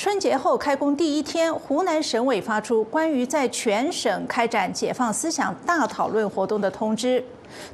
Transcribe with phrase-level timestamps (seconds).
[0.00, 7.22] 春节后开工第一天，湖南省委发出关于在全省开展解放思想大讨论活动的通知。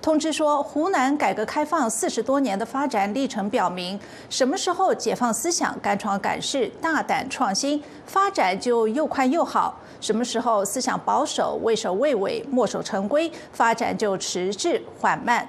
[0.02, 3.96] 通知说，湖南改革开放四十多年的发展历程表明，
[4.28, 15.46] 什么时候解放思想、敢闯敢试、大胆创新，发展就又快又好；什么时候思想保守、畏首畏尾、墨守成规，发展就迟滞缓慢。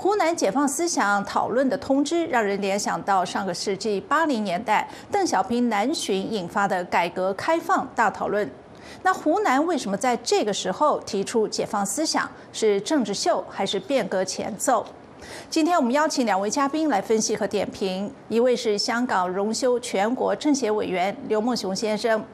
[0.00, 8.48] 湖南解放思想讨论的通知，让人联想到上个世纪八零年代邓小平南巡引发的改革开放大讨论。
[9.02, 12.30] 那湖南为什么在这个时候提出解放思想？
[12.52, 14.86] 是政治秀还是变革前奏？
[15.50, 22.24] 今天我们邀请两位嘉宾来分析和点评，一位是香港荣休全国政协委员刘梦熊先生，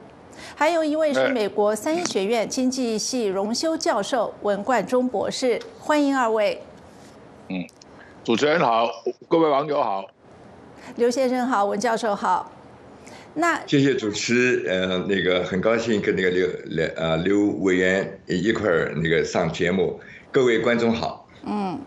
[0.53, 5.59] 还有一位是美国三一学院经济系荣休教授文冠中博士。
[5.79, 6.61] 欢迎二位。
[7.49, 7.65] 嗯，
[8.23, 8.89] 主持人好，
[9.27, 10.05] 各位网友好，
[10.95, 12.51] 刘先生好，文教授好。
[13.35, 19.99] 那谢谢主持，呃，那个很高兴跟那个刘刘啊刘委员一块儿那个上节目，
[20.31, 21.27] 各位观众好。
[21.45, 21.79] 嗯。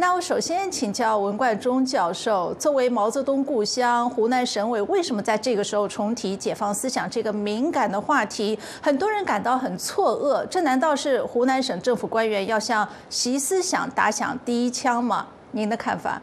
[0.00, 8.58] 那我首先请教文冠中教授，作为毛泽东故乡，湖南省委为什么在这个时候重提解放思想这个敏感的话题？
[8.80, 15.26] 很多人感到很错愕，这难道是湖南省政府官员要向习思想打响第一枪吗？
[15.52, 16.22] 您的看法？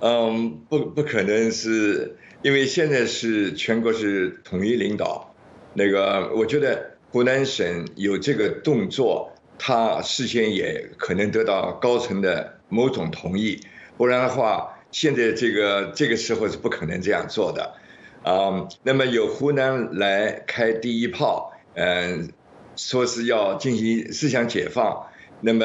[0.00, 5.32] 嗯，不，不可能是因为现在是全国是统一领导，
[5.72, 9.32] 那个我觉得湖南省有这个动作。
[9.62, 13.60] 他事先也可能得到高层的某种同意，
[13.98, 17.74] 不然的话，现在这个这个时候是不可能这样做的，
[18.22, 22.30] 啊，那么由湖南来开第一炮，嗯，
[22.74, 25.06] 说是要进行思想解放，
[25.42, 25.64] 那么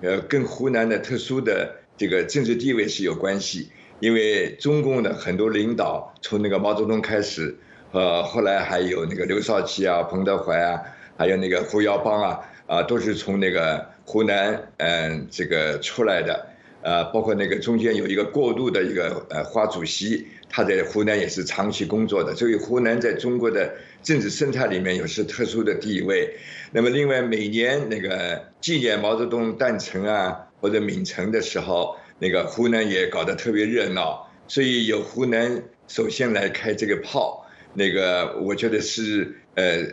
[0.00, 7.56] 呃，跟湖南的特殊的这个政治地位是有关系，因为中共的很多领导从那个毛泽东开始，
[7.94, 10.82] 呃，后来还有那个刘少奇啊、彭德怀啊，
[11.16, 12.40] 还有那个胡耀邦啊。
[12.66, 16.46] 啊，都是从那个湖南，嗯，这个出来的，
[16.80, 26.34] 呃，包括那个中间有一个过渡的一个呃花主席，他在湖南也是长期工作的，所以湖南在中国的政治生态里面有是特殊的地位。
[26.72, 37.43] 那么另外每年那个纪念毛泽东诞辰啊或者闽辰的时候，那个湖南也搞得特别热闹，所以有湖南首先来开这个炮，
[37.74, 39.84] 那个我觉得是呃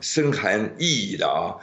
[0.00, 1.54] 深含意义的啊。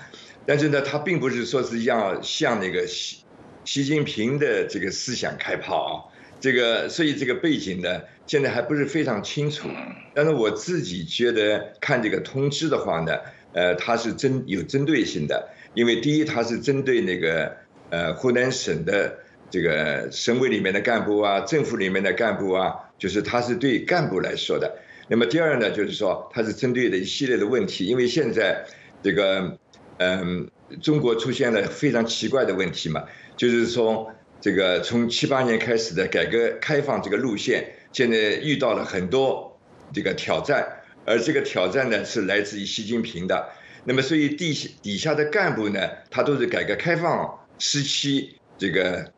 [0.46, 3.18] 但是呢，他并不是说是要向那个习
[3.64, 5.94] 习近平的这个思想开炮啊，
[6.40, 9.70] 这个所以这个背景呢，现在还不是非常清楚。
[10.16, 13.20] 但是我自己觉得看这个通知的话呢，
[13.54, 17.56] 呃，它是针有针对性的，因为第一，它是针对那个
[17.92, 19.20] 呃湖南省的
[19.52, 24.80] 这个省委里面的干部啊，政府里面的干部啊，就是它是对干部来说的。
[25.12, 28.66] 那么第二呢，就是说它是针对的一系列的问题，因为现在
[29.04, 29.60] 这个。
[30.04, 30.50] 嗯，
[30.82, 33.04] 中国出现了非常奇怪的问题嘛，
[33.38, 37.64] 就是说这个从七八年开始的改革开放这个路线，
[37.94, 39.60] 现在遇到了很多
[39.94, 40.68] 这个挑战，
[41.06, 43.50] 而这个挑战呢是来自于习近平的。
[43.84, 44.52] 那么所以地
[44.82, 49.14] 底下的干部呢，他都是改革开放时期这个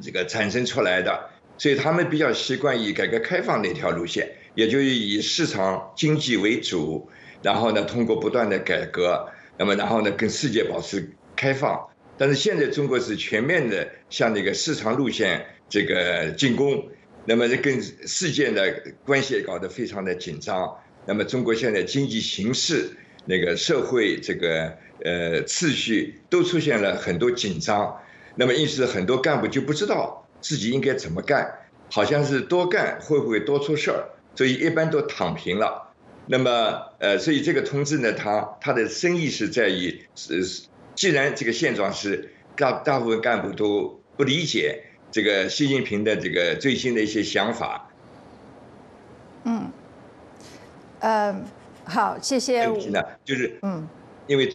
[0.00, 7.08] 这个产生出来的，所以他们比较习惯于改革开放那条路线，也就是以市场经济为主，
[7.42, 9.28] 然后呢通过不断的改革。
[9.58, 16.88] 那么然后呢，跟世界保持开放，但是现在中国是全面的向那个市场路线这个进攻，
[17.26, 20.74] 那么这跟世界的关系搞得非常的紧张。
[21.04, 22.90] 那么中国现在经济形势、
[23.26, 24.74] 那个社会这个
[25.04, 27.94] 呃秩序都出现了很多紧张，
[28.36, 31.46] 那么因此很多干部就不知道自己应该怎么干，
[31.90, 35.88] 好像是多干会不会多出事儿，所以一般都躺平了。
[36.26, 47.90] 那么，呃，所以这个通知呢，它它的深意是在于，是既然这个现状是大大部分干部都不理解这个习近平的这个最新的一些想法。
[49.42, 49.72] 嗯，
[51.00, 51.34] 呃，
[51.84, 52.64] 好，谢谢。
[53.24, 53.88] 就是嗯，
[54.28, 54.54] 因为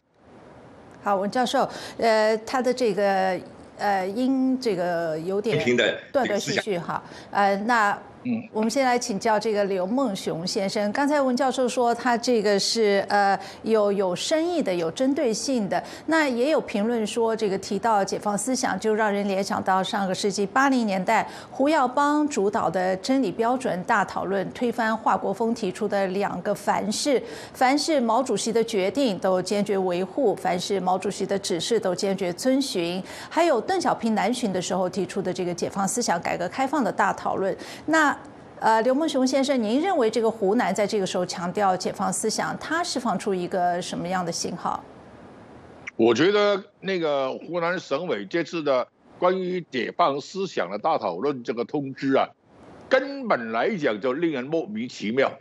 [1.03, 3.37] 好，文教授，呃，他的这个
[3.77, 5.61] 呃音这个有点
[6.13, 8.01] 断断续续哈，呃，那。
[8.27, 10.91] 嗯，我们先来请教这个刘梦雄先生。
[10.91, 15.81] 刚才文教授说他这个是呃有有深意的、有针对性的。
[16.07, 27.21] 那也有评论说，这个提到解放思想，就让人联想到上个世纪八零年代胡耀邦主导的真理标准大讨论，推翻华国锋提出的两个凡是：
[27.53, 33.03] 凡是毛主席的决定都坚决维护，凡是毛主席的指示都坚决遵循。
[33.29, 37.55] 还有邓小平南巡的时候提出的这个解放思想、改革开放的大讨论。
[37.85, 38.14] 那
[38.65, 44.83] 呃，刘梦雄先生，您认为这个湖南在这个时候强调解放思想，它释放出一个什么样的信号？
[45.95, 48.87] 我觉得那个湖南省委这次的
[49.19, 52.27] 关于解放思想的大讨论这个通知啊，
[52.89, 55.31] 根本来讲就令人莫名其妙。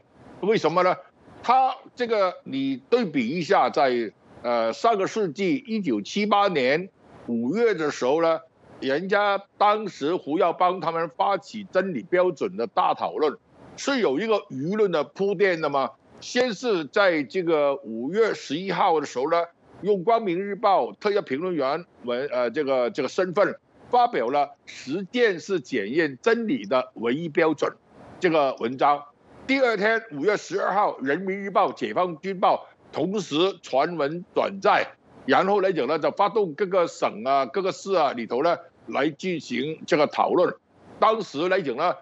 [0.42, 0.94] 为什么呢？
[1.42, 4.12] 他这个你对比一下，在
[4.42, 6.90] 呃上个世纪一九七八年
[7.26, 8.40] 五月的时候呢，
[8.86, 13.36] 人家当时胡耀邦他们发起真理标准的大讨论，
[13.76, 15.90] 是有一个舆论的铺垫的吗？
[16.20, 19.44] 先是在这个五月十一号的时候呢。
[19.82, 23.58] 用光明日报特约评论员文呃这个这个身份
[23.90, 27.70] 发表了实践是检验真理的唯一标准
[28.18, 29.02] 这个文章。
[29.46, 34.86] 第二天五月十二号，人民日报、解放军报同时传文转载，
[35.26, 40.54] 然后来讲呢，就发动各个省啊、各个市啊里头呢来进行这个讨论。
[40.98, 41.94] 当时来讲呢，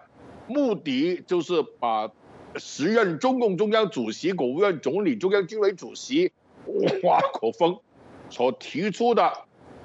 [0.47, 2.11] 目的就是把
[2.55, 6.31] 时任中共中央主席、国务院总理、中央军委主席。
[7.03, 7.77] 华国锋
[8.29, 9.33] 所提出的，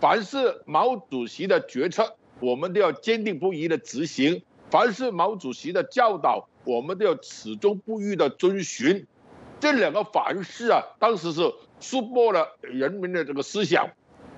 [0.01, 9.09] 凡是毛主席的决策，我们都要坚定不移的执行；凡是毛主席的教导，我们都要始终不渝的遵循。
[9.59, 13.89] 这两个凡是啊，当时是输破了人民的这个思想，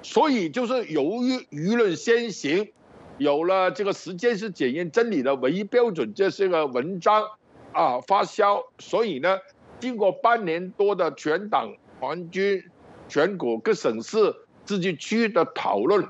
[0.03, 2.73] 所以就是由于舆论先行，
[3.19, 7.25] 有了这个时间是检验真理的唯一标准，这是个文章
[7.73, 9.39] 啊发酵，所以呢，
[9.79, 11.75] 经过半年多的全党。
[12.01, 12.65] 团军
[13.11, 16.09] 全国各省市自治区的讨论，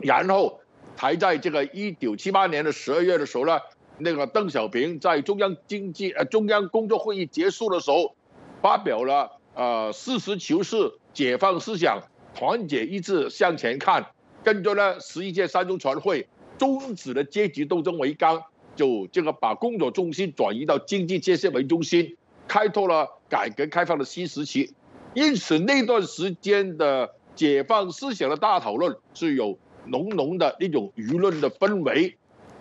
[0.00, 0.60] 然后
[0.96, 3.58] 才在这个一九七八年的十二月的时候呢，
[3.96, 8.16] 那个邓小平在中央经济呃中央工作会议结束的时候，
[8.60, 12.02] 发表了呃实事求是、解放思想、
[12.38, 14.06] 团结一致向前看，
[14.44, 18.40] 跟着呢十一届三中全会终止了阶级斗争为纲，
[18.76, 24.72] 就这个把工作重心转移到经济建设为中心，开拓了改革开放的新时期。
[25.14, 32.16] 因此，那段时间的解放思想的大讨论是有浓浓的那种舆论的氛围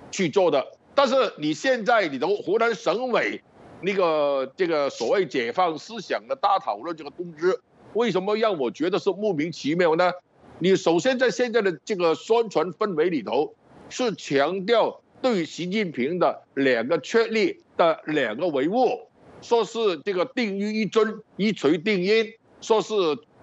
[0.10, 0.66] 去做的。
[0.96, 3.44] 但是你现在你的湖南省委
[3.82, 7.60] 那个这个所谓解放思想的大讨论这个通知，
[7.98, 10.12] 为什么让我觉得是莫名其妙呢？
[10.60, 13.56] 你首先在现在的这个宣传氛围里头，
[13.90, 19.02] 是强调对习近平的两个确立的两个维护，
[19.42, 22.34] 说是这个定于一尊，一锤定音。
[22.62, 22.94] 说是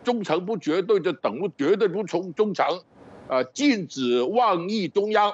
[0.05, 2.67] 忠诚不绝对，就等于绝对不忠忠诚，
[3.29, 5.33] 呃，禁止妄议中央，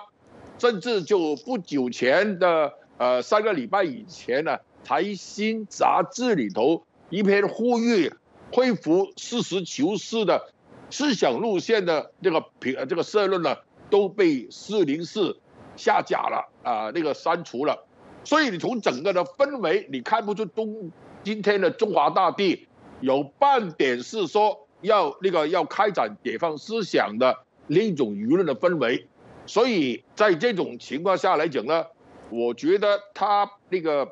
[0.58, 8.12] 甚至就不久前的呃三个礼拜以前呢，财新杂志里头一篇呼吁
[8.52, 10.52] 恢复实事求是的
[10.90, 13.56] 思想路线的这个评这个社论呢，
[13.88, 15.38] 都被四零四
[15.76, 17.86] 下架了啊，那个删除了，
[18.24, 20.90] 所以你从整个的氛围，你看不出中
[21.22, 22.66] 今天的中华大地。
[23.00, 27.34] 有半点是说要那个要开展解放思想的
[27.66, 29.06] 另一种舆论的氛围，
[29.46, 31.86] 所以在这种情况下来讲呢，
[32.28, 34.06] 我觉得他那个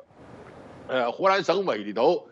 [0.87, 2.29] 呃湖南省委里头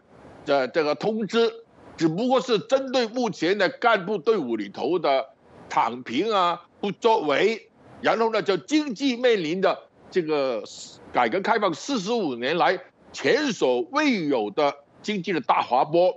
[0.48, 1.54] 的这个通知，
[1.98, 5.30] 只不过是针对目前的干部队伍里头的
[5.68, 7.70] 躺平啊不作为，
[8.02, 9.80] 然后呢就经济面临的
[10.12, 10.64] 这个
[11.12, 12.80] 改革开放四十五年来
[13.12, 16.14] 前所未有的经济的大滑坡。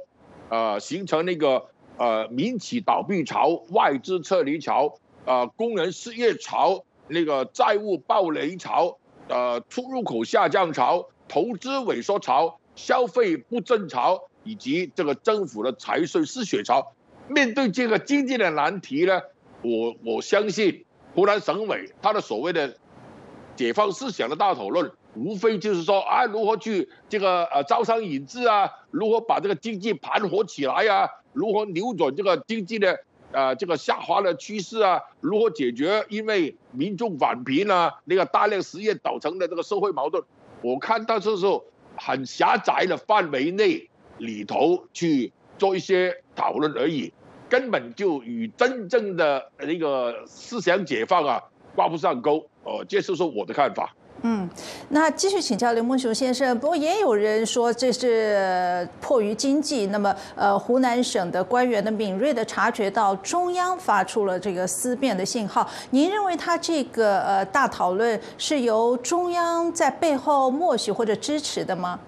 [0.51, 16.95] 呃，形成那个呃民企倒闭潮、外资撤离潮、呃工人失业潮、那个债务暴雷潮、呃出入口下降潮、投资萎缩潮、消费不振潮，以及这个政府的财税失血潮。
[17.29, 19.21] 面对这个经济的难题呢，
[19.63, 22.77] 我我相信湖南省委他的所谓的
[23.57, 24.93] 解放思想的大讨论。
[25.17, 33.01] 无非就是说啊，如何去这个呃招商引资啊，如何把这个经济盘活起来呀，如何扭转这个经济的
[33.33, 40.23] 呃这个下滑的趋势啊，如何解决因为民众返贫啊那个大量失业造成的这个社会矛盾，
[40.63, 41.65] 我看到这时候
[41.97, 43.90] 很狭窄的范围内
[44.21, 47.13] 里头去做一些讨论而已，
[47.49, 51.43] 根本就与真正的那个思想解放啊
[51.75, 52.47] 挂不上钩。
[52.63, 53.95] 哦，这就是我的看法。
[54.23, 54.47] 嗯，
[54.91, 56.59] 那继续请教刘梦雄先生。
[56.59, 65.67] 不过也有人说这是迫于经济，那么呃，湖南省的官员的敏锐的察觉到中央发出了这个思辨的信号。
[65.89, 71.99] 您认为他这个呃大讨论是由中央在背后默许或者支持的吗？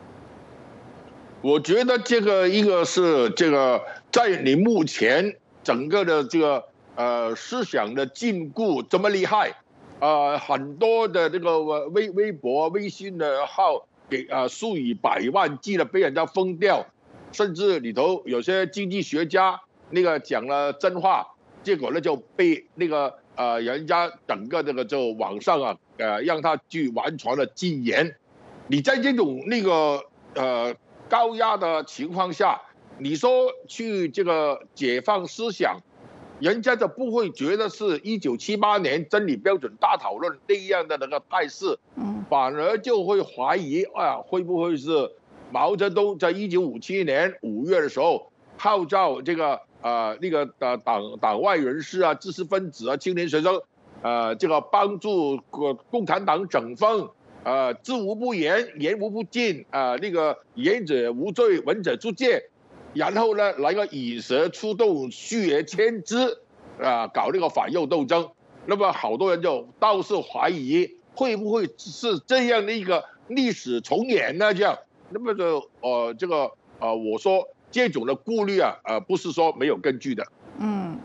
[1.42, 3.82] 我觉得这个一个是这个
[4.12, 9.52] 在你目前整个的这个呃思想的禁锢这么厉害。
[9.98, 16.86] 呃，很多的这个微微博、微信的号给啊数以百万计的被人家封掉，
[17.32, 21.26] 甚至里头有些经济学家那个讲了真话，
[21.62, 28.16] 结果呢就被那个呃人家整个这个就网上啊呃让他去完全的禁言。
[28.66, 30.02] 你在这种那个
[30.34, 30.74] 呃
[31.12, 32.62] 高压的情况下，
[32.96, 35.76] 你说去这个解放思想？
[36.40, 45.12] 人家就不会觉得是一九七八年真理标准大讨论那样的那个态势，嗯，反而就会怀疑啊，会不会是
[45.50, 53.60] 毛泽东在一九五七年五月的时候号召这个呃那个呃党党外人士啊、知识分子啊、青年学生，
[54.00, 57.10] 呃这个帮助共共产党整风，
[57.44, 62.48] 呃知无不言，言无不尽，啊那个言者无罪，闻者足戒。
[62.94, 66.38] 然后呢，来个以蛇出洞，虚而牵之，
[66.78, 68.28] 啊，搞那个反右斗争。
[68.66, 74.52] 那么好多人就倒是怀疑，会不会是这样的一个历史重演呢？
[74.52, 74.78] 这样，
[75.10, 80.26] 那么就呃，这个呃，我说这种的顾虑啊，呃，不是说没有根据的。
[80.58, 81.00] 嗯。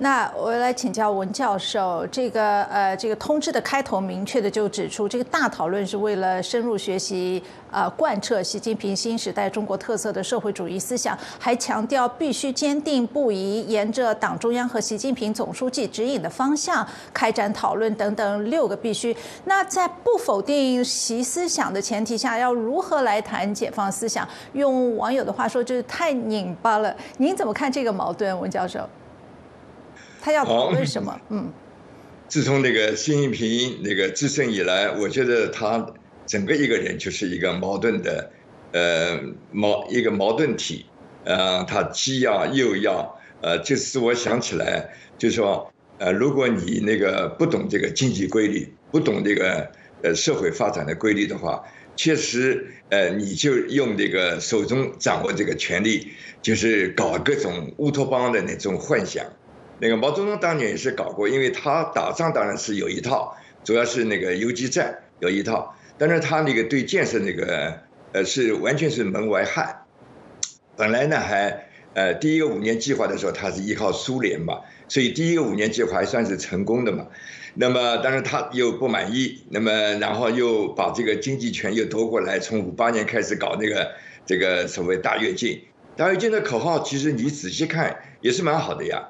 [0.00, 19.16] 那我来请教文教授，这个呃，这个通知的开头明确的就指出，这个大讨论是为了深入学习呃贯彻习近平新时代中国特色的社会主义思想，还强调必须坚定不移沿着党中央和习近平总书记指引的方向开展讨论等等六个必须。
[19.46, 24.26] 那在不否定习思想的前提下，要如何来谈解放思想？
[24.52, 26.94] 用网友的话说，就是太拧巴了。
[27.16, 28.88] 您怎么看这个矛盾，文教授？
[30.28, 31.18] 他要讨论什么？
[31.30, 31.50] 嗯，
[32.28, 35.94] 自从那个习近平那个自身以来，我觉得他
[36.26, 38.30] 整个一个人就是一个矛盾的，
[38.72, 39.18] 呃，
[39.50, 40.84] 矛一个矛盾体，
[41.24, 49.66] 呃，他既要又要，呃，就是我想起来，就是说，呃，如果你那个不懂这个经济规律，不懂这个
[50.02, 51.64] 呃社会发展的规律的话，
[51.96, 59.24] 确实，呃，你就用这个手中掌握这个权力，就是搞各种乌托邦的那种幻想。
[59.80, 67.80] 那个毛泽东当年也是搞过，因为他打仗当然是有一套，主要是那个游击战有一套，但是他那个对建设那个
[68.12, 69.84] 呃是完全是门外汉。
[70.76, 77.06] 本来呢还呃第一个五年计划的时候他是依靠苏联嘛，所以第一个五年计划还算是成功的嘛。
[77.54, 83.92] 那么但是他又不满意，那么然后又把这个经济权又夺过来，从五八年开始搞那个
[84.26, 85.62] 这个所谓大跃进。
[85.96, 89.08] 大跃进的口号其实你仔细看也是蛮好的呀。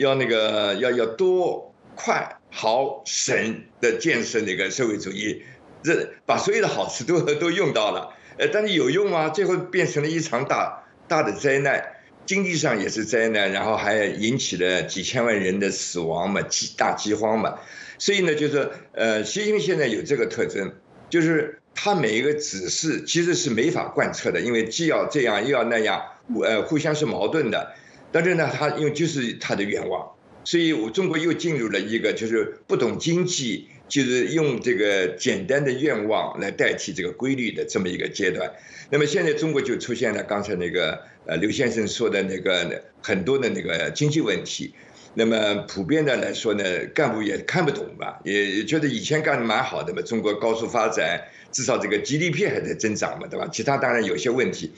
[0.00, 5.42] 要那个要要多快好省的建设那个社会主义，
[5.82, 9.28] 这把所有的好处都都用到了，呃，但是有用吗？
[9.28, 11.84] 最后变成了一场大大的灾难，
[12.24, 17.58] 经济上也是灾难，然后还引起了几千万人的死亡嘛，饥大饥荒嘛。
[17.98, 20.72] 所以呢，就是呃，习近平现在有这个特征，
[21.10, 26.02] 就是他每一个指示其实是没法贯彻的，因为既要这样又要那样，
[26.42, 27.74] 呃，互相是矛盾的。
[28.12, 30.10] 但是呢，他因为就是他的愿望，
[30.44, 38.52] 所以我中国又进入了一个就是不懂经济，就是用这个简单的愿望来代替这个规律的这么一个阶段。
[38.90, 44.74] 那么现在中国就出现了刚才那个呃刘先生说的那个很多的那个经济问题。
[45.14, 46.64] 那么普遍的来说呢，
[46.94, 53.48] 干部也看不懂吧，也觉得以前干的蛮好的嘛，中国高速发展，至少这个 GDP 还在增长嘛，对吧？
[53.52, 54.72] 其他当然有些问题。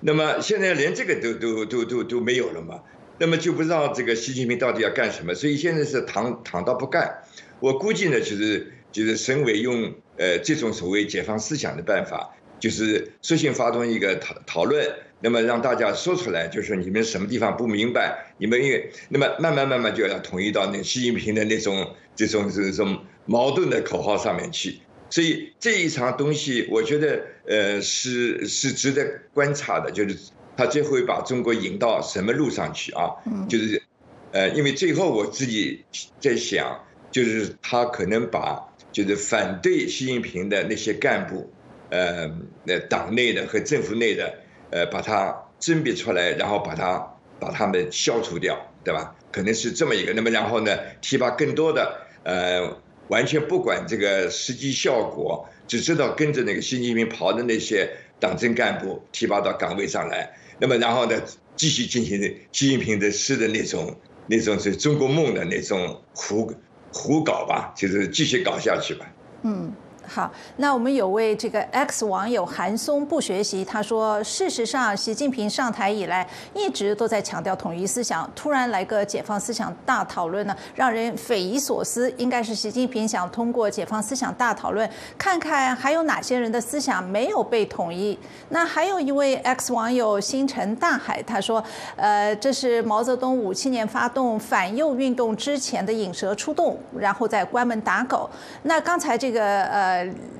[0.00, 2.80] 那么现在连这个都都都都都没有了嘛？
[3.18, 5.34] 那么就不知道这个习近平到底要干什么？
[5.34, 7.22] 所以现在是躺躺到不干。
[7.60, 14.86] 我估计呢，就是就是省委用呃这种所谓解放思想的办法，就是索性发动一个讨讨论，
[15.26, 24.78] 那么让大家说出来，就是你们什么地方不明白，你们也那么慢慢慢慢就要统一到那习近平的那种这种这种矛盾的口号上面去。
[25.10, 29.04] 所以这一场东西，我觉得呃是是值得
[29.34, 30.16] 观察的，就是
[30.56, 33.10] 他最后会把中国引到什么路上去啊？
[33.48, 33.82] 就是，
[34.30, 35.84] 呃，因为最后我自己
[36.20, 41.52] 在想，就是他可能把就是反对习近平的那些干部，
[41.90, 42.30] 呃，
[42.62, 44.32] 那党内的和政府内的，
[44.70, 46.98] 呃，把它甄别出来，然后把它
[47.38, 49.14] 把他们消除掉，对吧？
[49.32, 50.12] 可能是这么一个。
[50.12, 52.80] 那么然后呢，提拔更多的呃。
[53.08, 61.22] 完全不管这个实际效果，只知道跟着那个习近平跑的那些党政干部提拔到岗位上来，那么然后呢，
[61.54, 62.20] 继续进行
[62.50, 63.96] 习近平的诗的那种
[64.26, 66.52] 那种是中国梦的那种胡
[66.92, 69.06] 胡搞吧，就是继续搞下去吧。
[69.44, 69.72] 嗯。
[70.08, 82.08] 好，那我们有位这个 X 网友韩松不学习，他说，事实上，习近平上台以来一直都在强调统一思想，突然来个解放思想大讨论呢，让人匪夷所思。
[82.18, 88.16] 应该是习近平想通过解放思想大讨论，看看还有哪些人的思想没有被统一。
[88.50, 91.62] 那还有一位 X 网友星辰大海，他说，
[91.96, 98.30] 呃，这是毛泽东五七年发动反右运动之前的引蛇出洞，然后再关门打狗。
[98.62, 99.95] 那刚才这个呃。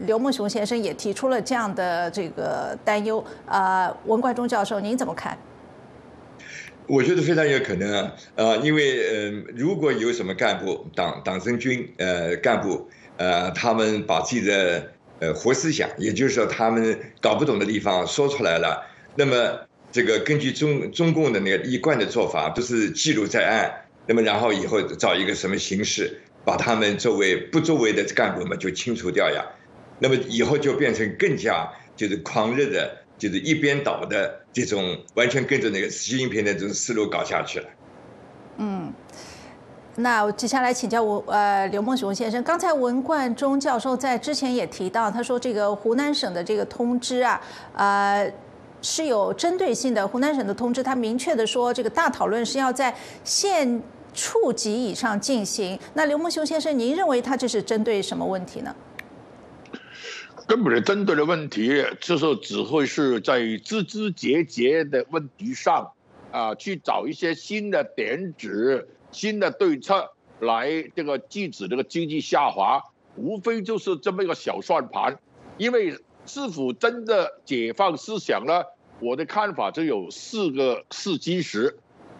[0.07, 3.25] 刘梦熊先生也提出了这样的这个担忧。
[3.47, 5.37] 呃，文冠中教授，您怎么看？
[6.89, 18.87] 我觉得非常有可能啊，呃，因为呃，如果有什么干部、党党政军呃干部呃，他们把自己的呃活思想，也就是说他们搞不懂的地方说出来了，
[19.17, 19.59] 那么
[19.91, 23.73] 这个根据中中共的那个一贯的做法，不是记录在案，
[24.07, 26.21] 那么然后以后找一个什么形式。
[26.47, 29.45] 把他们作为不作为的干部们就清除掉呀，
[29.99, 37.67] 那么以后就变成更加就是狂热的，就是一边倒的这种完全跟着那个习近平的这种思路搞下去了。
[38.59, 38.93] 嗯，
[39.97, 47.41] 那接下来请教我呃刘梦熊先生，刚才文冠中教授在之前也提到，他说这个湖南省的这个通知啊，
[47.75, 48.33] 呃
[48.81, 50.07] 是有针对性的。
[50.07, 53.83] 湖南省的通知，他明确的说，这个大讨论是要在县。
[54.17, 58.75] 处级以上进行，那刘梦雄先生，您认为他这是针对什么问题呢？
[60.49, 65.93] 根本的针对的问题，就是只会是在枝枝节节的问题上，
[66.33, 72.83] 啊，去找一些新的点子、新的对策来这个制止这个经济下滑，
[73.17, 75.19] 无非就是这么一个小算盘。
[75.59, 78.63] 因为是否真的解放思想呢？
[79.01, 81.77] 我的看法就有四个四基石。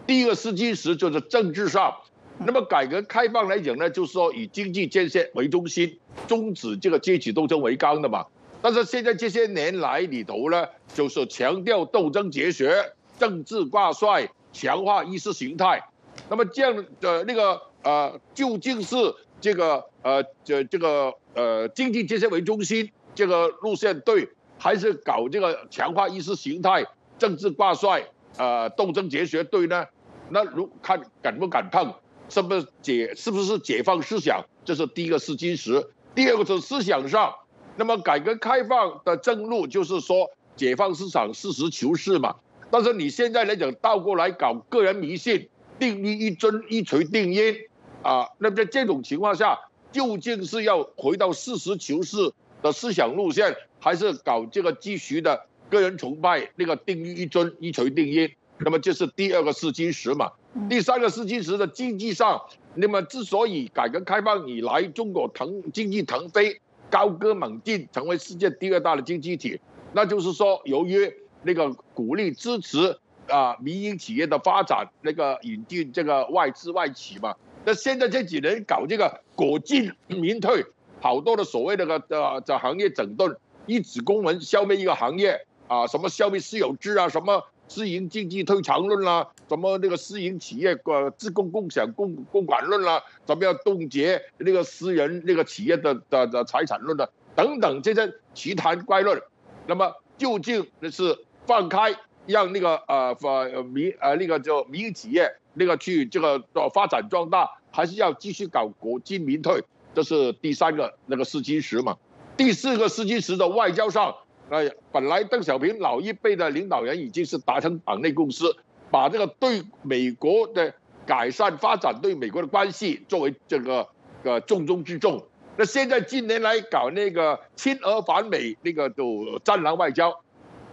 [0.07, 1.93] 第一个试金石就是政治上，
[2.39, 5.99] 那么改革开放来讲呢，就是说以经济建设为中心，
[6.29, 8.25] 终止这个阶级斗争为纲的嘛。
[8.61, 15.83] 但是现在这些年来里头呢，就是强调斗争哲学、政治挂帅、强化意识形态。
[16.29, 18.95] 那么这样的那个呃，究竟是
[19.41, 26.85] 这个呃这这个呃经济建设为中心这个路线对，还是搞这个强化意识形态、
[27.19, 29.85] 政治挂帅、呃斗争哲学对呢？
[30.29, 31.93] 那如看敢不敢碰，
[32.29, 34.43] 是不是解是不是解放思想？
[34.65, 35.89] 这是第一个试金石。
[36.13, 37.33] 第二个是思想上，
[37.75, 42.35] 那么改革开放的正路就是说解放思想、实事求是嘛。
[42.69, 45.47] 但是你现在来讲倒过来搞个人迷信，
[45.79, 47.55] 定义一尊一锤定音
[48.01, 48.27] 啊。
[48.39, 49.57] 那么在这种情况下，
[49.91, 58.29] 究竟是要回到实事求是的思想路线，还是搞这个继续的个人崇拜那个定义一尊一锤定音？
[58.59, 60.31] 那么这是第二个试金石嘛？
[60.69, 62.41] 第三个试金石的经济上，
[62.73, 69.59] 那么之所以改革开放以来中国腾经济腾飞、高歌猛进，成为世界第二大的经济体，
[69.93, 77.35] 那就是说由于那个鼓励支持啊民营企业的发展，那个引进这个外资外企嘛。
[77.63, 80.65] 那现在这几年搞这个国进民退，
[80.99, 87.43] 好多的所谓那个的这行业整顿，一纸公文消灭一个行业啊，什么消灭私有制啊，什么。
[87.67, 99.21] 私营经济退场论啦，什么那个私营企业呃自供共享共共管论啦，怎么样冻结那个私人那个企业的的的财产论的等等这些奇谈怪论，
[99.67, 101.93] 那么究竟是放开
[102.25, 106.41] 让那个呃呃民呃那个叫民营企业那个去这个
[106.73, 109.61] 发展壮大，还是要继续搞国进民退？
[109.93, 111.97] 这是第三个那个试金石嘛？
[112.37, 114.15] 第四个试金石的外交上。
[114.49, 118.45] 哎，本来邓小平老一辈的领导人已经是达成党内共识，
[118.89, 120.73] 把这个对美国的
[121.05, 123.85] 改善发展、对美国的关系作为这个
[124.23, 125.21] 呃重中之重。
[125.57, 130.17] 那现在近年来搞那个亲俄反美那个就战狼外交，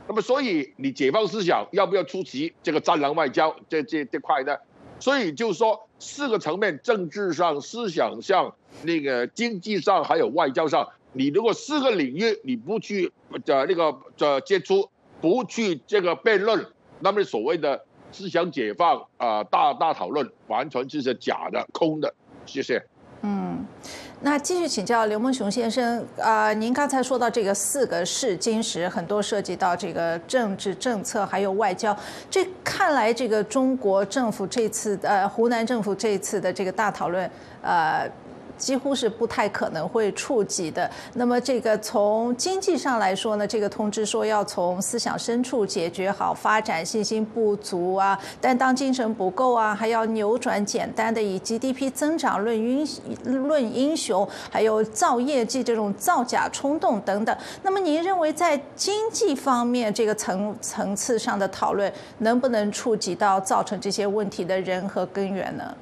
[0.06, 4.56] 那么所以你解放思想要不要出席这个战狼外交这这这块呢？
[5.00, 10.88] 所以就是说四个层面：政治上、思想上、那个经济上，还有外交上。
[11.16, 13.10] 你如果四个领域你不去
[13.46, 16.66] 呃那个呃接触，不去这个辩论，
[16.98, 22.12] 那么所谓的思想解放啊大大讨论，完全就是假的空的。
[22.44, 22.84] 谢谢。
[23.22, 23.64] 嗯，
[24.22, 31.96] 那继续请教刘梦雄先生啊，您刚才说到这个四个试金石，很多涉及到这个政治政策还有外交，
[32.28, 37.30] 这看来这个中国政府这次呃湖南政府这次的这个大讨论
[37.62, 38.10] 呃。
[38.56, 40.90] 几乎是不太可能会触及的。
[41.14, 52.86] 那么这个从经济上来说呢，这个通知说要从思想深处解决好发展信心不足啊，担当精神不够啊，还要扭转简单的以 GDP 增长论英
[53.24, 57.36] 论英雄，还有造业绩这种造假冲动等等。
[57.62, 65.74] 那么您认为在经济方面这个层层次上的讨论，能不能触及到造成这些问题的人和根源呢？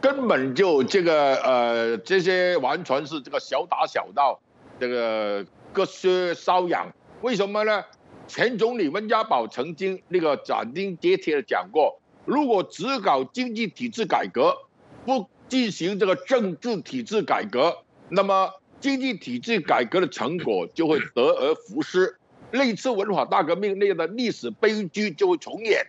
[0.00, 4.38] 根本就这个呃，这些完全是这个小打小闹，
[4.78, 6.92] 这个割靴搔痒。
[7.22, 7.82] 为什么呢？
[8.28, 14.56] 前总理温家宝曾经那个斩钉截铁的讲过，如果只搞经济体制改革，
[15.04, 17.78] 不进行这个政治体制改革，
[18.08, 22.16] 那么经济体制改革的成果就会得而复失，
[22.52, 25.86] 类似文化大革命那样的历史悲剧就会重演。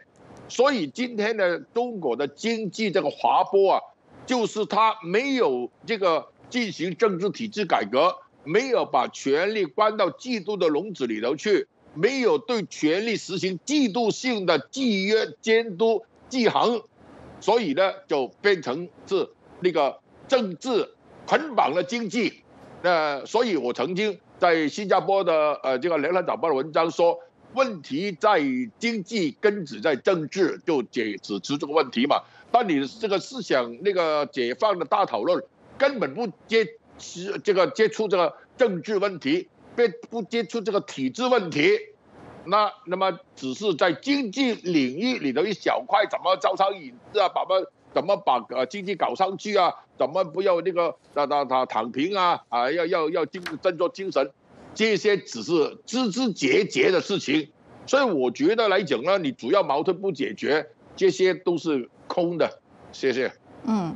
[0.47, 3.81] 所以今天的中国的经济这个滑坡啊。
[4.27, 16.83] 就是他没有这个进行政治体制改革，没有把权力关到制度的笼子里头去，没有对权力实行制度性的制约监督制衡，
[17.39, 19.29] 所以呢，就变成是
[19.61, 20.93] 那个政治
[21.25, 22.43] 捆绑了经济。
[22.83, 27.17] 那所以我曾经在新加坡的呃这个《联合早报》的文章说，
[27.53, 28.39] 问题在
[28.77, 32.17] 经济，根子在政治，就解指出这个问题嘛。
[32.49, 35.43] 但你这个思想那个解放的大讨论，
[35.77, 36.65] 根本不接
[37.43, 41.77] 这个接触这个政治问题，不不接触这个体制问题，
[42.45, 54.31] 那那么只是在经济领域里头一小块，怎么招商引资啊，把么怎么把呃经济搞上去啊，怎么不要那个那那他躺平啊啊，要要要精振作精神，
[54.73, 57.49] 这些只是枝枝节节的事情，
[57.85, 61.89] 所以我觉得来讲呢，你主要矛盾不解决，这些都是。
[62.17, 62.49] 通的，
[62.91, 63.31] 谢谢。
[63.65, 63.95] 嗯。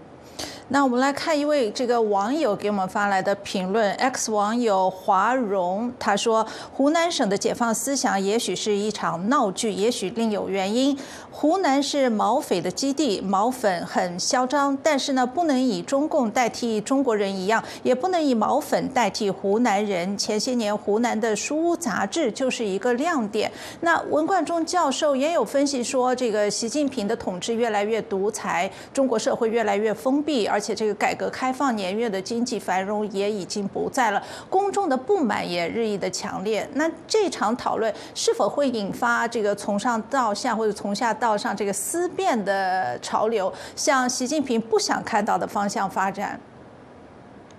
[0.73, 10.97] 那我们来看一位这个网友给我们发来的评论，X 网友华荣他说：“湖南省的解放思想也许是一场闹剧，也许另有原因。
[11.33, 20.17] 湖南是毛匪的基地，毛粉很嚣张，但是呢，不能以中共代替中国人一样，也不能以毛粉代替湖南人。
[20.17, 23.49] 前些年湖南的书屋杂志就是一个亮点。
[23.79, 36.69] 那文冠中教授也有分析说，这个习近平的统治越来越独裁，中国社会越来越封闭，而且这个改革开放年月的经济繁荣也已经不在了，公众的不满也日益的强烈。
[36.73, 46.37] 那这场讨论是否会引发这个从上到下或者从下道上这个思辨的潮流，向习近平不想看到的方向发展？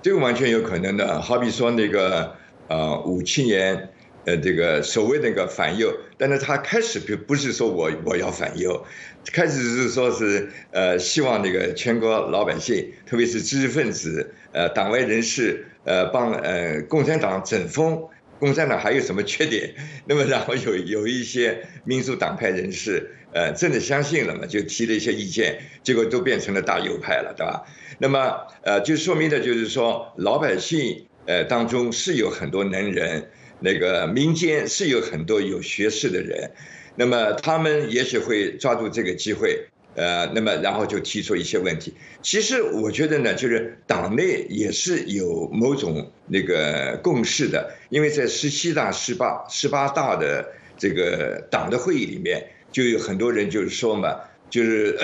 [0.03, 1.18] 这个完全有可能的。
[1.22, 2.35] 好比说那个
[2.68, 3.88] 呃五七年。
[4.25, 8.87] 呃，这个所谓那个反右，但是他开始不不是说我我要反右，
[9.33, 18.01] 开始是说是呃希望那个全国老百姓，特别是知识分子、呃党外人士，呃帮呃共产党整风，
[18.38, 19.75] 共产党还有什么缺点？
[20.07, 27.64] 那么然后有有一些民主党派人士，呃真的相信了嘛，就提了一些意见，结果都变成了大右派了，对吧？
[27.98, 33.28] 那么呃就说明的就是说老百姓呃当中是有很多能人。
[33.64, 36.50] 那个民间是有很多有学识的人，
[36.96, 41.94] 那么他们也许会抓住这个机会，呃，那么然后就提出一些问题。
[42.22, 50.44] 其实我觉得呢，就是党内也是有某种那个共识的，因为在十七大、十八、十八大的
[50.76, 54.16] 这个党的会议里面，就有很多人就是说嘛，
[54.50, 54.98] 就是，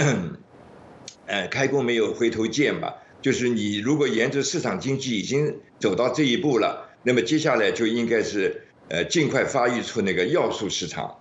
[1.27, 6.87] 呃，开弓没有回头箭嘛，就是你如果沿着市场经济已经走到这一步了。
[7.05, 11.17] 那么接下来就应该是呃尽快发育出那个要素市场，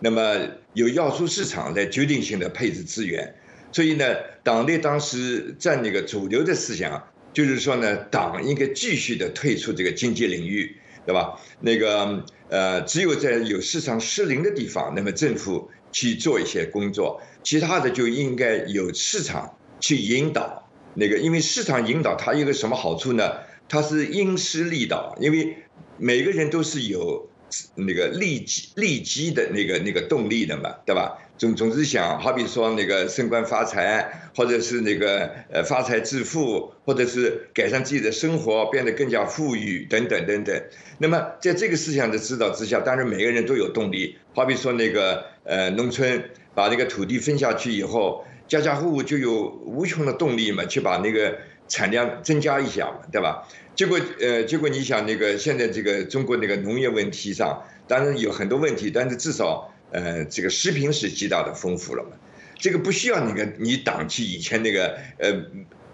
[0.00, 0.36] 那么
[0.74, 3.34] 有要素市场来决定性的配置资源，
[3.70, 4.04] 所以呢，
[4.42, 11.40] 党内当时占那个主流的思想就是说呢，党应该继续的退出这个经济领域，对吧？
[11.60, 20.68] 那个呃，只有在有市场失灵的地方，那么政府去做一些工作，其他的就应该有市场去引导。
[20.94, 23.32] 那个因为市场引导它一个什么好处呢？
[23.68, 25.56] 它是因势利导，因为
[25.96, 27.29] 每个人都是有
[27.74, 31.18] 那个利基利基的那个那个动力的嘛，对吧？
[31.38, 40.62] 总总是想，好比说那个升官发财，或者是那个呃发财致富，或者是改善自己的生活，变得更加富裕等等等等。
[40.98, 44.16] 那么在这个思想的指导之下，当然每个人都有动力。
[44.34, 46.22] 好比说那个呃农村
[46.54, 51.38] 把那个土地分下去以后，家家户户就有无穷的动力嘛，去把那个。
[51.72, 53.46] 产量增加一下嘛，对吧？
[53.80, 62.10] 结果呃，结果你想那个现在这个中国那个农业问题上，当然有很多问题，但是至少呃，这个食品是极大的丰富了嘛。
[62.58, 65.32] 这个不需要那个你党去以前那个呃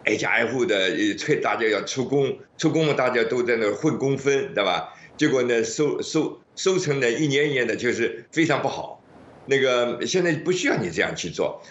[0.05, 4.93] 挨家挨户的催大家要出工，出工嘛大家都在那混工分，对吧？
[5.17, 9.01] 结果呢收收收成呢一年一年的就是非常不好。
[9.47, 11.63] 那个现在不需要你这样去做，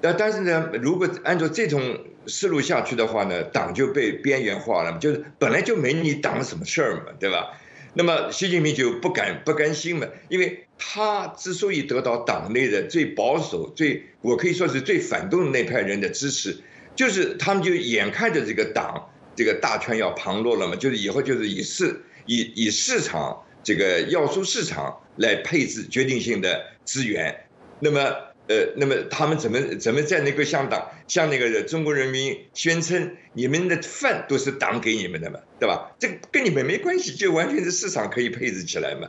[0.00, 7.58] 但但是呢，如果按照这种思路下去的话呢，党就被边缘化了，就是本来就没你党什么事儿嘛，对吧？
[7.94, 16.56] 那么习近平就不敢不甘心嘛，因为他之所以得到党内的最保守、最我可以说是最反动的那派人的支持，
[16.94, 27.44] 就是他们就眼看着这个党这个大权要旁落了嘛，就是以后就是以市以以市场这个要素市场来配置决定性的资源，
[27.80, 28.14] 那么
[28.50, 35.92] 呃，那么他们怎么怎么在那个向党向那个中国人民宣称你们的饭都是党给你们的嘛，对吧？
[36.00, 39.08] 这跟你们没关系，就完全是市场可以配置起来嘛。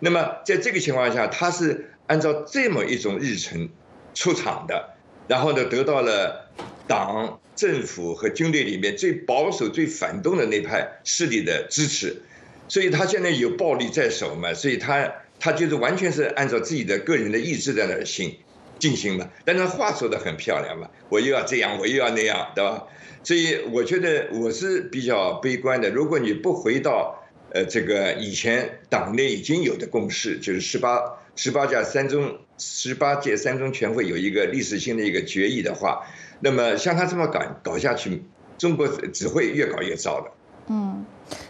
[0.00, 3.68] 那么在这个情况下，他是按照这么一种日程
[4.12, 4.96] 出场的，
[5.28, 6.50] 然后呢，得到了
[6.88, 12.22] 党、政府和军队里面最保守、最反动的那派势力的支持，
[12.66, 18.36] 所以他现在有暴力在手嘛，所以他他就是完全是按照自己的个人的意志在那行。
[18.80, 22.86] 进行嘛，但是话说的很漂亮嘛，我又要这样，我又要那样，对吧？
[23.22, 25.90] 所以我觉得我是比较悲观的。
[25.90, 30.98] 如果你不回到呃这个以前党内已经有的共识，就是十八
[31.36, 36.06] 十八届三中十八届三中全会有一个历史性的一个决议的话，
[36.40, 38.24] 那么像他这么搞搞下去，
[38.56, 40.32] 中国只会越搞越糟的。
[40.68, 41.04] 嗯。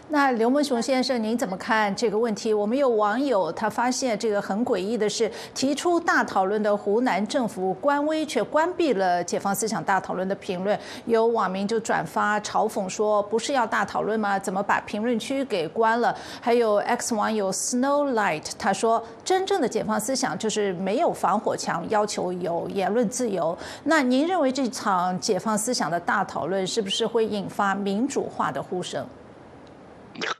[0.09, 2.53] 那刘文雄先生，您怎么看这个问题？
[2.53, 10.77] 我们有网友他发现这个很诡异的是，提出大讨论的湖南政府官微却关闭了解放思想大讨论的评论。
[11.05, 14.37] 有网民就转发嘲讽说：“不是要大讨论吗？
[14.37, 29.05] 怎么把评论区给关了？”还有 X 网友 Snowlight 他说：“真正的解放思想就是没有防火墙，要求有言论自由。”那您认为这场解放思想的大讨论是不是会引发民主化的呼声？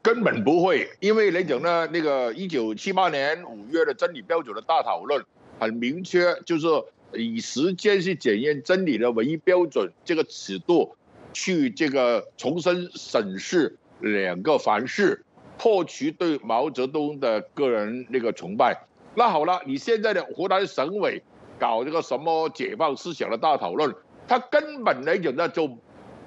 [0.01, 5.23] 根本不会，因为来讲呢，那个一九七八年五月的真理标准的大讨论
[5.59, 6.67] 很明确，就是
[7.13, 10.95] 以时间去检验真理的唯一标准，这个尺度
[11.33, 15.23] 去这个重新审视两个凡事，
[15.57, 18.85] 破除对毛泽东的个人那个崇拜。
[19.15, 21.23] 那好了，你现在的湖南省委
[21.59, 23.93] 搞这个什么解放思想的大讨论，
[24.27, 25.77] 他根本来讲呢，就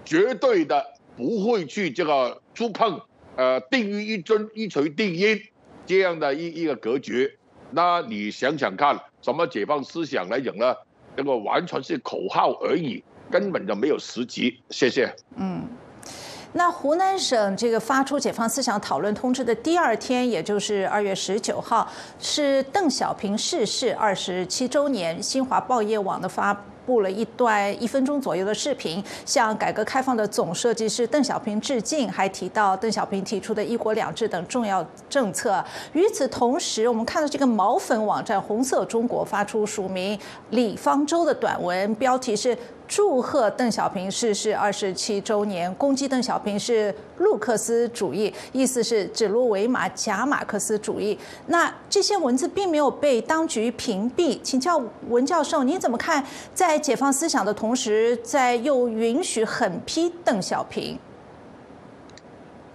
[0.05, 0.85] 绝对的
[1.17, 3.01] 不会去这个触碰。
[3.37, 5.41] 呃，定于一尊一锤定音，
[5.87, 7.37] 这样的一一个格局，
[7.73, 10.75] 那你想想看，什么解放思想来讲呢？
[11.17, 14.61] 这个完全是口号而已，根本就没有实际。
[14.71, 15.15] 谢谢。
[15.37, 15.65] 嗯，
[16.53, 26.65] 那湖南省这个发出解放思想讨论通知的第二天，也就是二月十九号，是邓小平逝世二十七周年，新华报业网的发。
[26.87, 35.65] 布了一段一分钟左右的视频，向改革开放的总设计师邓小平致敬，还提到邓小平提出的一国两制等重要政策。
[35.93, 40.19] 与此同时，我们看到这个毛粉网站“红色中国”发出署名
[40.51, 42.57] 李方舟的短文，标题是。
[42.97, 51.19] 祝贺邓小平逝世二十七周年，攻击邓小平是路克斯主义，意思是指鹿为马、假马克思主义。
[51.49, 56.25] 那这些文字并没有被当局屏蔽，请教文教授，你怎么看？
[56.55, 60.97] 在解放思想的同时，在又允许狠批邓小平？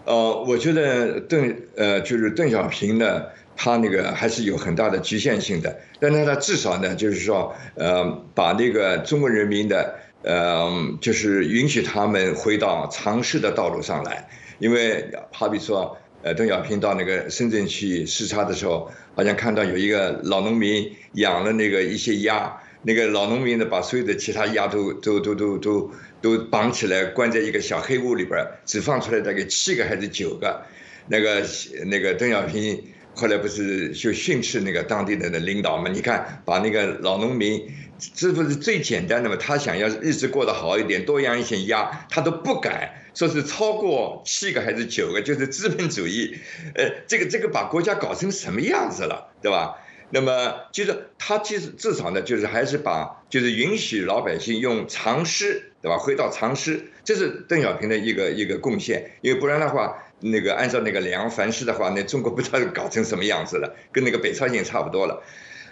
[0.03, 3.21] 呃，我觉得邓呃，就是邓小平呢。
[3.61, 14.27] 他那个还是有很大的局限性的，但是他至少呢，就是说，呃，把那个中国人民的，呃，就是允许他们回到尝试的道路上来，
[14.59, 30.63] 因为好比说，呃，邓小平到那个深圳去视察的时候，好像看到有一个老农民养了那个一些鸭，那个老农民呢，把所有的其他鸭都都都都都都绑起来，关在一个小黑屋里边，只放出来大概七个还是九个，
[31.07, 31.45] 那个
[31.85, 32.83] 那个邓小平。
[33.15, 35.89] 后来不是就训斥那个当地的的领导嘛？
[35.89, 37.69] 你看，把那个老农民，
[38.13, 39.35] 这不是最简单的嘛？
[39.35, 46.37] 他想要日子过得好一点，多养一些鸭，他都不敢说是超过七个还是九个，就是资本主义。
[46.75, 49.75] 呃，这个这个把国家搞成什么样子了，对吧？
[50.11, 55.97] 那么就是他其实至少呢，就是还是把就是允许老百姓用常识，对吧？
[55.97, 60.03] 回到常识，这是邓小平的一个一个贡献，因为不然的话。
[60.21, 65.23] 那个按照那个两凡事的话，那中国不知道搞成什么样子了，跟那个北朝鲜差不多了。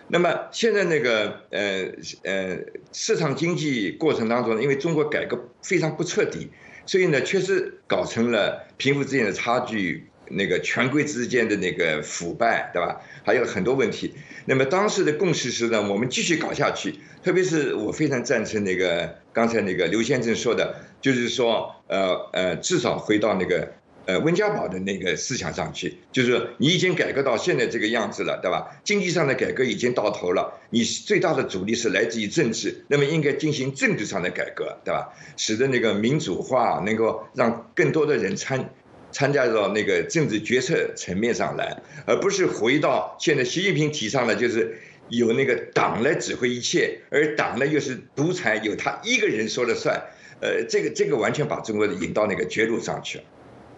[0.07, 1.91] 那么现在那个呃
[2.23, 2.57] 呃
[2.93, 6.49] 市场经济过程当中，因为中国改革非常不彻底，
[6.85, 13.01] 所以呢确实搞成了贫富之间的差距那个权贵之间的那个腐败，对吧？
[13.23, 14.13] 还有很多问题。
[14.45, 16.99] 那么当时的共识是呢，我们继续搞下去。
[17.23, 23.73] 特别是我非常赞成那个刚才那个刘先生说的，就是说，呃呃，至少回到那个。
[24.07, 28.79] 呃，温家宝的那个思想上去，就是你已经改革到现在这个样子了，对吧？
[28.85, 35.09] 经济上的改革已经到头了，你最大的阻力是来自于政治，那么应该进行政治上的改革，对吧？
[35.35, 38.69] 使得那个民主化能够让更多的人参
[39.17, 41.75] 参加到那个政治决策层面上来，
[42.05, 44.77] 而不是回到现在习近平提倡的，就是
[45.09, 49.99] 有那个党来指挥一切，而党呢又是独裁，由他一个人说了算，
[50.39, 53.23] 呃，这个这个完全把中国引到那个绝路上去了。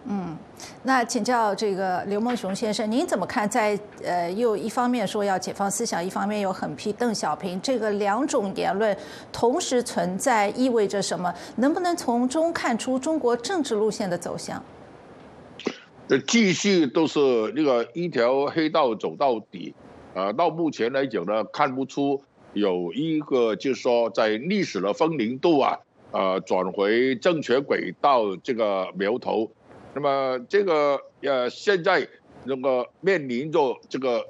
[0.04, 0.36] 嗯，
[0.82, 3.48] 那请教这个刘梦熊先生，您怎么看？
[3.48, 8.94] 在呃，又一方面说要解放思想，一方面又狠批邓小平，这个两种言论
[9.32, 11.34] 同时存在，意味着什么？
[11.56, 14.62] 能不能从中看出中国政治路线的走向？
[16.10, 17.20] 这继续都是
[17.54, 19.72] 那个一条黑道走到底，
[20.12, 22.20] 呃，到目前来讲呢，看不出
[22.52, 25.78] 有一个就是说在历史的风零度啊，
[26.10, 29.52] 呃，转回正确轨道这个苗头。
[29.94, 32.08] 那么这个呃，现在
[32.42, 34.26] 那个面临着这个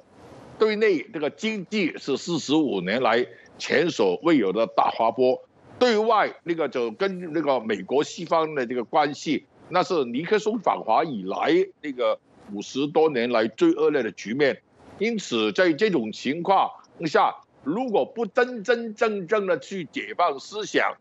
[0.59, 3.25] 对内这个经济是四十五年来
[3.57, 5.41] 前所未有的大滑坡，
[5.79, 12.19] 对外那个就跟那个美国西方的这个关系，那是尼克松访华以来那个
[12.53, 14.61] 五十多年来最恶劣的局面。
[14.99, 16.69] 因此，在这种情况
[17.05, 20.95] 下，如果不真真正正的去解放思想，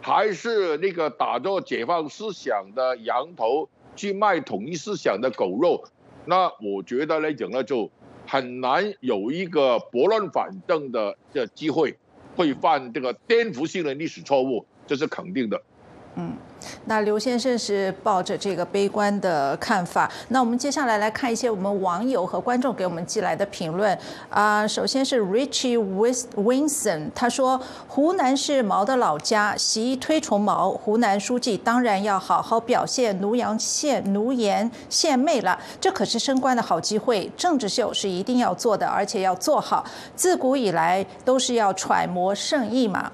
[0.00, 3.68] 还是那个打着解放思想的羊头。
[3.94, 5.84] 去卖统一思想的狗肉，
[6.24, 7.90] 那我觉得来讲呢，就
[8.26, 11.98] 很难有一个拨乱反正的的机会，
[12.34, 15.62] 会犯这个颠覆性的历史错误，这是肯定的。
[16.16, 16.32] 嗯。
[16.86, 20.10] 那刘先生是抱着这个悲观的看法。
[20.28, 23.96] 那我们接下来来看一些我们网友和观众给我们寄来的评论
[24.28, 24.66] 啊。
[24.66, 25.78] 首先是 Richie
[26.36, 35.58] Winson，他说：“湖南是毛的老家，习推崇毛，湖南书记当然要好好表现，奴颜献奴颜献媚了。
[35.80, 39.84] 这可是升官的好机会，政治秀是一定要做的，而且要做好。
[40.14, 43.12] 自古以来都是要揣摩圣意嘛。”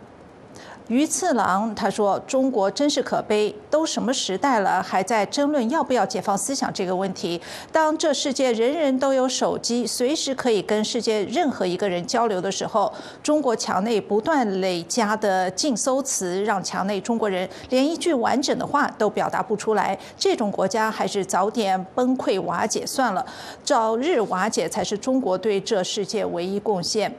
[0.89, 7.39] 鱼次郎他说：“中国真是可悲，都什么时代了，还在争论要不要解放思想这个问题。
[7.71, 12.91] 当这世界人人都有手机，随时可以跟世界任何一个人交流的时候，
[13.23, 19.99] 中国墙内不断累加的禁搜词，让墙内中国人连一句完整的话都表达不出来。
[20.17, 23.27] 这种国家还是早点崩溃瓦解算了，
[23.63, 27.15] 早日瓦解才是中国对这世界唯一贡献。”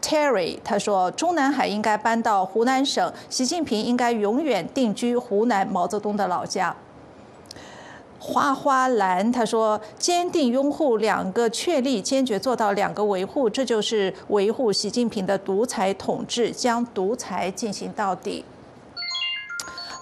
[0.00, 6.76] Terry 他说：“中南海应该搬到湖南省，习近平应该永远定居湖南毛泽东的老家。”
[8.18, 18.44] 花花蓝他说：“坚定拥护两个确立，坚决做到两个维护，这就是维护习近平的独裁统治，将独裁进行到底。”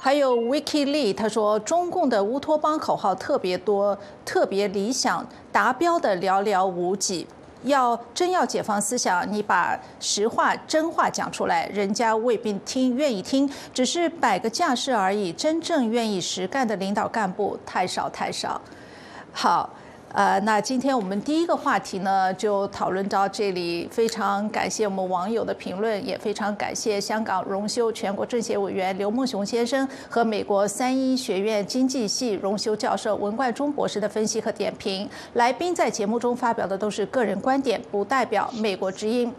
[0.00, 7.26] 还有 Vicky Lee 他说：“中共的乌托邦口号特别多，特别理想，达标的寥寥无几。”
[7.64, 15.32] 要真要解放思想，你把实话真话讲出来，人家未必听愿意听，只是摆个架势而已。
[15.32, 18.60] 真正愿意实干的领导干部太少太少。
[19.32, 19.70] 好。
[20.14, 23.88] 呃，那今天我们第一个话题呢，就讨论到这里。
[23.90, 35.10] 非常感谢我们网友的评论，也非常感谢香港荣休全国政协委员刘梦熊先生和美国三一学院经济系荣休教授文冠中博士的分析和点评。
[35.32, 39.32] 来宾在节目中发表的都是个人观点，不代表美国之音。